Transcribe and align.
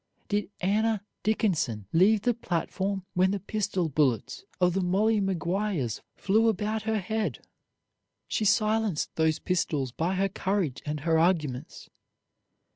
Did 0.29 0.49
Anna 0.61 1.05
Dickinson 1.21 1.85
leave 1.93 2.23
the 2.23 2.33
platform 2.33 3.05
when 3.13 3.29
the 3.29 3.39
pistol 3.39 3.87
bullets 3.87 4.45
of 4.59 4.73
the 4.73 4.81
Molly 4.81 5.19
Maguires 5.19 6.01
flew 6.15 6.47
about 6.49 6.81
her 6.89 6.97
head? 6.97 7.45
She 8.27 8.43
silenced 8.43 9.15
those 9.15 9.37
pistols 9.37 9.91
by 9.91 10.15
her 10.15 10.27
courage 10.27 10.81
and 10.87 11.01
her 11.01 11.19
arguments. 11.19 11.87